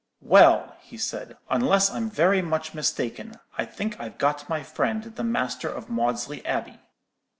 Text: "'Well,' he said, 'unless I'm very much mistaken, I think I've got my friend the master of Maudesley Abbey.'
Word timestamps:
"'Well,' 0.19 0.75
he 0.79 0.97
said, 0.97 1.37
'unless 1.47 1.91
I'm 1.91 2.09
very 2.09 2.41
much 2.41 2.73
mistaken, 2.73 3.35
I 3.59 3.65
think 3.65 3.99
I've 3.99 4.17
got 4.17 4.49
my 4.49 4.63
friend 4.63 5.03
the 5.03 5.23
master 5.23 5.69
of 5.69 5.91
Maudesley 5.91 6.43
Abbey.' 6.43 6.79